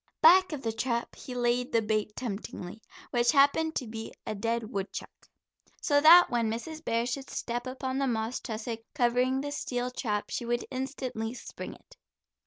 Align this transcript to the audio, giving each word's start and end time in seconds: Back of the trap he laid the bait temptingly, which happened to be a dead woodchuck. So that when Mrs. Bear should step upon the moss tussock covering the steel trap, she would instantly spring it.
Back 0.19 0.51
of 0.51 0.63
the 0.63 0.71
trap 0.71 1.15
he 1.15 1.35
laid 1.35 1.71
the 1.71 1.81
bait 1.83 2.15
temptingly, 2.15 2.81
which 3.11 3.31
happened 3.31 3.75
to 3.75 3.85
be 3.85 4.11
a 4.25 4.33
dead 4.33 4.71
woodchuck. 4.71 5.27
So 5.79 6.01
that 6.01 6.31
when 6.31 6.49
Mrs. 6.49 6.83
Bear 6.83 7.05
should 7.05 7.29
step 7.29 7.67
upon 7.67 7.99
the 7.99 8.07
moss 8.07 8.39
tussock 8.39 8.79
covering 8.95 9.41
the 9.41 9.51
steel 9.51 9.91
trap, 9.91 10.31
she 10.31 10.43
would 10.43 10.65
instantly 10.71 11.35
spring 11.35 11.75
it. 11.75 11.97